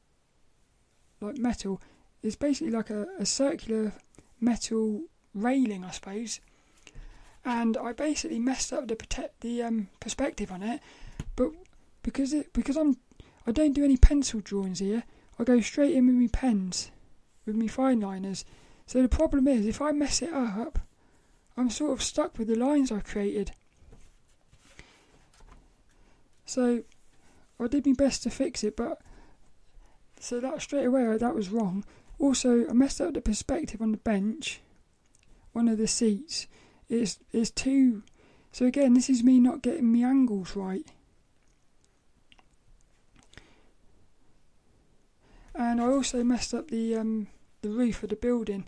[1.20, 1.82] like metal.
[2.24, 3.92] It's basically like a, a circular
[4.40, 5.02] metal
[5.34, 6.40] railing, I suppose.
[7.44, 10.80] And I basically messed up the the um, perspective on it,
[11.36, 11.50] but
[12.02, 12.96] because it because I'm
[13.46, 15.04] I don't do any pencil drawings here.
[15.38, 16.92] I go straight in with my pens,
[17.46, 18.46] with my fine liners.
[18.86, 20.80] So the problem is, if I mess it up,
[21.58, 23.52] I'm sort of stuck with the lines I've created.
[26.52, 26.84] So
[27.62, 29.00] I did my best to fix it, but
[30.20, 31.86] so that straight away that was wrong.
[32.20, 34.60] Also, I messed up the perspective on the bench.
[35.54, 36.48] One of the seats
[36.90, 38.04] is is too.
[38.52, 40.86] So again, this is me not getting my angles right.
[45.56, 47.28] And I also messed up the um,
[47.62, 48.68] the roof of the building.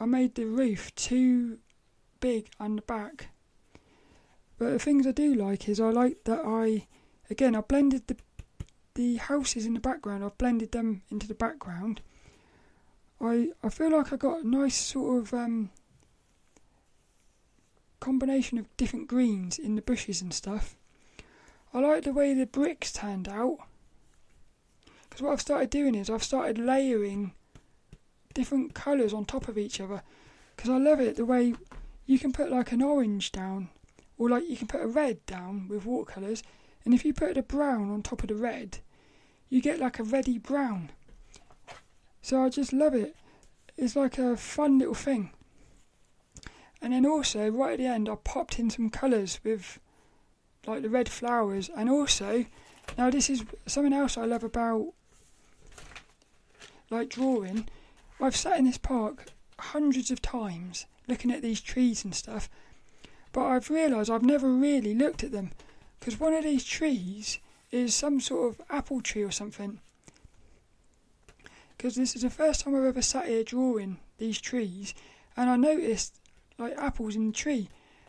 [0.00, 1.58] I made the roof too
[2.20, 3.28] big on the back.
[4.58, 6.86] But the things I do like is I like that I
[7.30, 8.16] again I blended the
[8.94, 12.00] the houses in the background, I've blended them into the background.
[13.20, 15.70] I I feel like I got a nice sort of um,
[18.00, 20.76] combination of different greens in the bushes and stuff.
[21.74, 23.58] I like the way the bricks turned out.
[25.04, 27.32] Because what I've started doing is I've started layering
[28.32, 30.02] different colours on top of each other.
[30.54, 31.54] Because I love it the way
[32.06, 33.68] you can put like an orange down,
[34.18, 36.42] or like you can put a red down with watercolours,
[36.84, 38.78] and if you put the brown on top of the red,
[39.48, 40.90] you get like a reddy brown.
[42.22, 43.14] So I just love it.
[43.76, 45.30] It's like a fun little thing.
[46.82, 49.78] And then also, right at the end, I popped in some colours with
[50.66, 51.70] like the red flowers.
[51.76, 52.46] And also,
[52.96, 54.92] now this is something else I love about
[56.90, 57.68] like drawing.
[58.20, 59.26] I've sat in this park
[59.58, 62.48] hundreds of times looking at these trees and stuff,
[63.36, 65.50] but I've realised I've never really looked at them
[66.00, 67.38] because one of these trees
[67.70, 69.78] is some sort of apple tree or something.
[71.76, 74.94] Because this is the first time I've ever sat here drawing these trees,
[75.36, 76.14] and I noticed
[76.56, 77.68] like apples in the tree,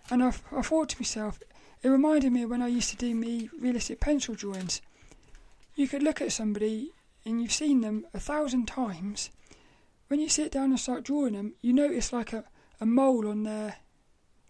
[0.10, 1.42] and I, I thought to myself,
[1.84, 4.82] it reminded me when I used to do me realistic pencil drawings.
[5.76, 6.94] You could look at somebody
[7.26, 9.30] and you've seen them a thousand times.
[10.08, 12.46] When you sit down and start drawing them, you notice like a,
[12.80, 13.76] a mole on their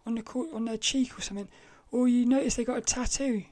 [0.07, 1.49] on the on their cheek or something,
[1.91, 3.43] or you notice they got a tattoo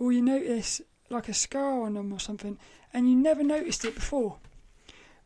[0.00, 2.58] or you notice like a scar on them or something,
[2.92, 4.38] and you never noticed it before.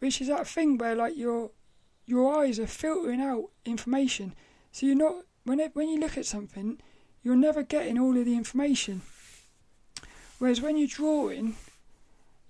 [0.01, 1.53] Which is that thing where like your
[2.05, 4.35] your eyes are filtering out information,
[4.73, 6.81] so you're not when it, when you look at something,
[7.23, 9.03] you're never getting all of the information.
[10.39, 11.55] Whereas when you're drawing,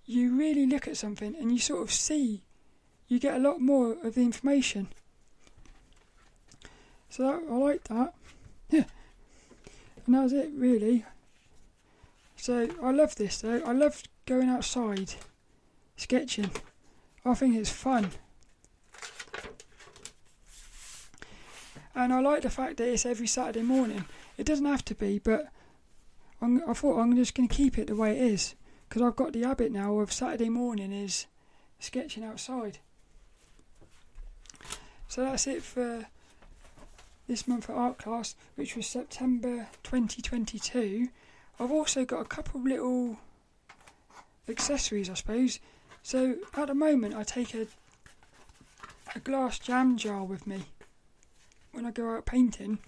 [0.07, 2.43] you really look at something and you sort of see,
[3.07, 4.89] you get a lot more of the information.
[7.15, 8.13] So that, I like that.
[8.71, 8.85] Yeah.
[10.05, 11.05] And that was it, really.
[12.35, 13.63] So I love this though.
[13.65, 15.15] I love going outside,
[15.97, 16.51] sketching.
[17.25, 18.11] I think it's fun.
[21.95, 24.07] And I like the fact that it's every Saturday morning.
[24.37, 25.53] It doesn't have to be, but
[26.43, 28.57] I'm, i thought I'm just going to keep it the way it is
[28.89, 31.27] because I've got the habit now of Saturday morning is
[31.79, 32.79] sketching outside.
[35.07, 36.07] So that's it for
[37.27, 41.09] this month at art class, which was September 2022.
[41.59, 43.19] I've also got a couple of little
[44.49, 45.61] accessories, I suppose.
[46.03, 47.67] So at the moment, I take a
[49.15, 50.65] a glass jam jar with me
[51.73, 52.79] when I go out painting.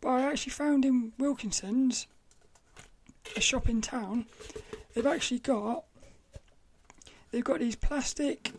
[0.00, 2.06] But I actually found in Wilkinson's,
[3.36, 4.26] a shop in town,
[4.94, 5.84] they've actually got
[7.30, 8.52] they've got these plastic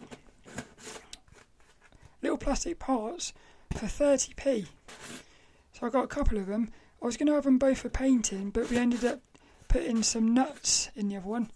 [2.21, 3.33] little plastic parts
[3.71, 4.67] for 30p.
[5.73, 6.71] So I got a couple of them.
[7.01, 9.19] I was going to have them both for painting, but we ended up
[9.67, 11.51] putting some nuts in the other one.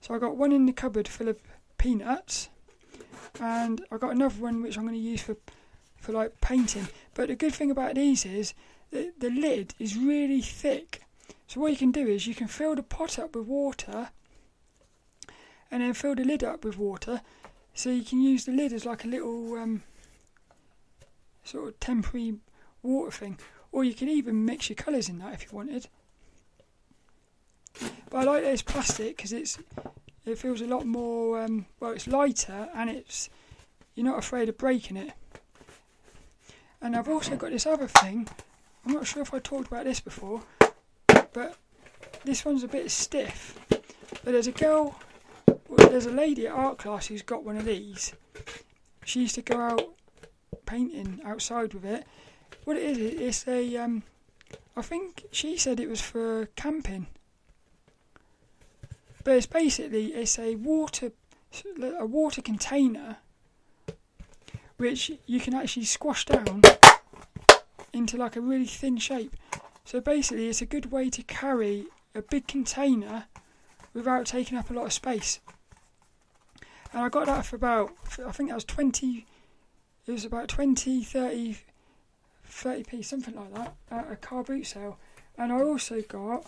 [0.00, 1.38] So I got one in the cupboard full of
[1.76, 2.48] peanuts,
[3.40, 5.36] and I got another one which I'm going to use for
[5.96, 6.88] for like painting.
[7.14, 8.54] But the good thing about these is
[8.90, 11.02] the the lid is really thick.
[11.48, 14.10] So what you can do is you can fill the pot up with water,
[15.70, 17.20] and then fill the lid up with water.
[17.74, 19.82] So you can use the lid as like a little um,
[21.48, 22.34] sort of temporary
[22.82, 23.38] water thing,
[23.72, 25.88] or you can even mix your colours in that if you wanted.
[28.10, 29.58] But I like this plastic because it's
[30.26, 31.92] it feels a lot more um, well.
[31.92, 33.30] It's lighter and it's
[33.94, 35.12] you're not afraid of breaking it.
[36.80, 38.28] And I've also got this other thing.
[38.86, 40.42] I'm not sure if I talked about this before,
[41.32, 41.56] but
[42.24, 43.58] this one's a bit stiff.
[43.68, 44.98] But there's a girl,
[45.76, 48.12] there's a lady at art class who's got one of these.
[49.04, 49.97] She used to go out
[50.68, 52.04] painting outside with it.
[52.64, 53.76] What it is, it's a.
[53.76, 54.02] Um,
[54.76, 57.06] I think she said it was for camping.
[59.24, 61.12] But it's basically it's a water
[61.98, 63.16] a water container
[64.76, 66.62] which you can actually squash down
[67.92, 69.34] into like a really thin shape.
[69.84, 73.24] So basically, it's a good way to carry a big container
[73.92, 75.40] without taking up a lot of space.
[76.92, 77.90] And I got that for about,
[78.24, 79.26] I think that was 20,
[80.08, 81.58] it was about 20, 30,
[82.50, 84.98] 30p, something like that, at a car boot sale.
[85.36, 86.46] And I also got,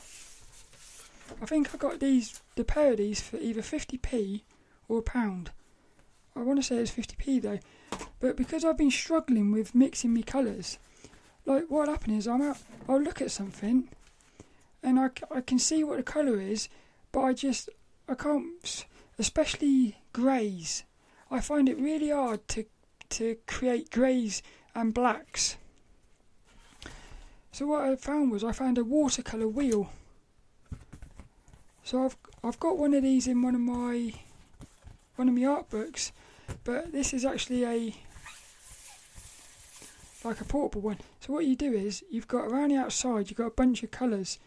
[1.42, 4.40] I think I got these, the pair of these for either 50p
[4.88, 5.50] or a pound.
[6.34, 7.58] I want to say it's 50p though.
[8.18, 10.78] But because I've been struggling with mixing my colours,
[11.44, 12.58] like what happened is I'm out,
[12.88, 13.90] I'll look at something
[14.82, 16.70] and I, I can see what the colour is,
[17.12, 17.68] but I just,
[18.08, 18.86] I can't,
[19.18, 20.84] especially greys.
[21.30, 22.64] I find it really hard to,
[23.11, 24.42] to create greys
[24.74, 25.56] and blacks.
[27.52, 29.90] So what I found was I found a watercolour wheel.
[31.84, 34.12] So I've I've got one of these in one of my
[35.16, 36.12] one of my art books,
[36.64, 37.96] but this is actually a
[40.24, 40.98] like a portable one.
[41.20, 43.90] So what you do is you've got around the outside you've got a bunch of
[43.90, 44.38] colours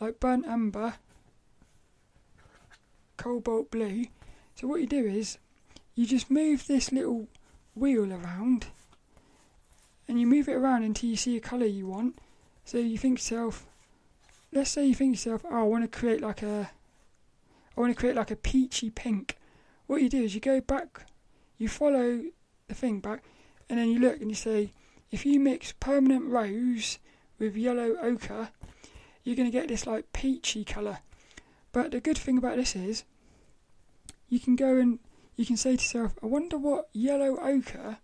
[0.00, 0.94] like burnt umber,
[3.16, 4.06] cobalt blue.
[4.54, 5.38] So what you do is
[5.94, 7.28] you just move this little
[7.74, 8.66] wheel around
[10.08, 12.18] and you move it around until you see a colour you want.
[12.64, 13.66] So you think yourself,
[14.52, 16.70] let's say you think yourself, oh, I want to create like a,
[17.76, 19.36] I want to create like a peachy pink.
[19.86, 21.06] What you do is you go back,
[21.58, 22.22] you follow
[22.68, 23.22] the thing back,
[23.68, 24.72] and then you look and you say,
[25.10, 26.98] if you mix permanent rose
[27.38, 28.50] with yellow ochre,
[29.24, 30.98] you're going to get this like peachy colour.
[31.72, 33.04] But the good thing about this is,
[34.28, 34.98] you can go and
[35.36, 37.98] you can say to yourself, I wonder what yellow ochre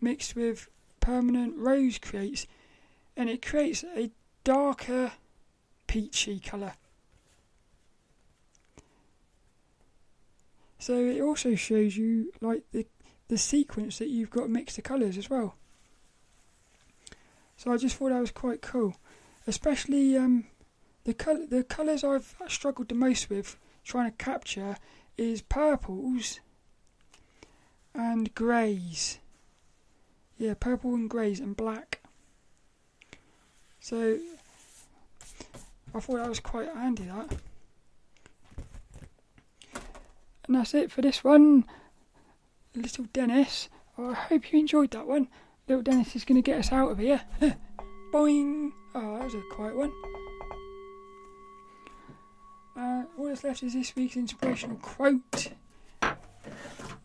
[0.00, 0.68] mixed with
[1.00, 2.46] permanent rose creates,
[3.16, 4.10] and it creates a
[4.44, 5.12] darker
[5.86, 6.74] peachy colour.
[10.78, 12.86] So it also shows you like the
[13.28, 15.54] the sequence that you've got mixed the colours as well.
[17.56, 18.96] So I just thought that was quite cool,
[19.46, 20.46] especially um,
[21.04, 24.76] the col- the colours I've struggled the most with trying to capture
[25.18, 26.40] is purples
[27.94, 29.18] and greys.
[30.38, 32.00] Yeah, purple and greys and black.
[33.80, 34.18] So
[35.94, 37.36] I thought that was quite handy that.
[40.46, 41.64] And that's it for this one.
[42.74, 43.68] Little Dennis.
[43.98, 45.28] I hope you enjoyed that one.
[45.66, 47.20] Little Dennis is going to get us out of here.
[48.12, 48.70] Boing!
[48.94, 49.92] Oh, that was a quiet one.
[53.28, 55.52] Left is this week's inspirational quote.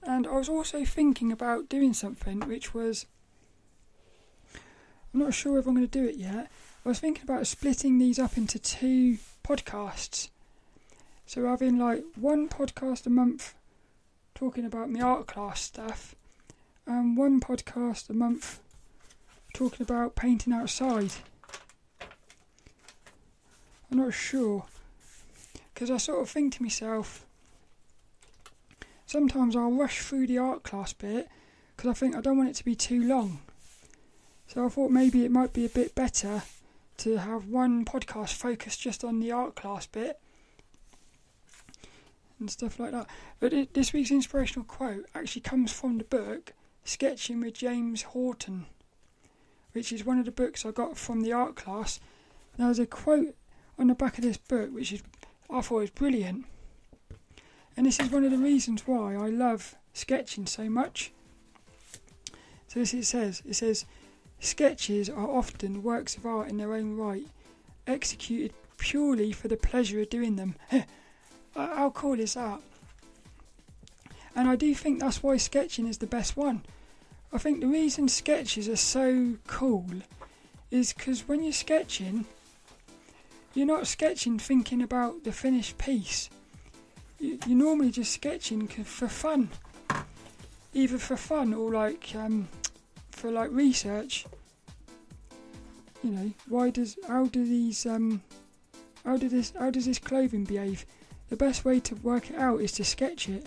[0.05, 3.05] And I was also thinking about doing something which was.
[5.13, 6.49] I'm not sure if I'm going to do it yet.
[6.85, 10.29] I was thinking about splitting these up into two podcasts.
[11.25, 13.53] So having like one podcast a month
[14.33, 16.15] talking about my art class stuff
[16.85, 18.59] and one podcast a month
[19.53, 21.11] talking about painting outside.
[23.91, 24.65] I'm not sure
[25.73, 27.25] because I sort of think to myself
[29.05, 31.29] sometimes I'll rush through the art class bit
[31.75, 33.39] because I think I don't want it to be too long.
[34.47, 36.43] So I thought maybe it might be a bit better
[36.97, 40.19] to have one podcast focused just on the art class bit
[42.39, 43.07] and stuff like that.
[43.39, 46.53] But it, this week's inspirational quote actually comes from the book
[46.83, 48.65] Sketching with James Horton,
[49.71, 51.99] which is one of the books I got from the art class.
[52.57, 53.35] There's a quote
[53.79, 55.01] on the back of this book which is
[55.49, 56.45] I thought it was brilliant.
[57.75, 61.11] And this is one of the reasons why I love sketching so much.
[62.67, 63.85] So this it says, it says
[64.39, 67.27] sketches are often works of art in their own right,
[67.87, 70.55] executed purely for the pleasure of doing them.
[71.55, 72.59] How cool is that?
[74.35, 76.63] And I do think that's why sketching is the best one.
[77.31, 79.85] I think the reason sketches are so cool
[80.71, 82.25] is because when you're sketching,
[83.53, 86.29] you're not sketching thinking about the finished piece.
[87.19, 89.49] You, are normally just sketching for fun,
[90.73, 92.47] either for fun or like um,
[93.11, 94.25] for like research.
[96.03, 98.21] You know, why does how do these um,
[99.05, 100.85] how do this how does this clothing behave?
[101.29, 103.45] The best way to work it out is to sketch it.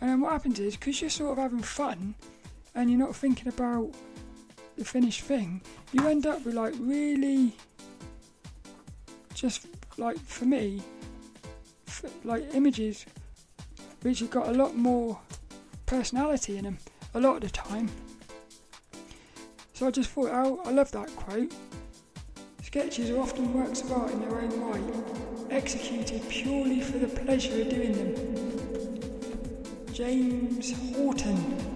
[0.00, 2.14] And then what happens is, because you're sort of having fun
[2.74, 3.90] and you're not thinking about
[4.76, 7.56] the finished thing, you end up with like really,
[9.34, 9.66] just
[9.98, 10.82] like for me,
[11.86, 13.04] f- like images
[14.02, 15.18] which have got a lot more
[15.86, 16.78] personality in them
[17.14, 17.88] a lot of the time.
[19.72, 21.52] So I just thought, oh, I love that quote.
[22.62, 24.82] Sketches are often works of art in their own right,
[25.50, 28.14] executed purely for the pleasure of doing them.
[29.92, 31.73] James Horton.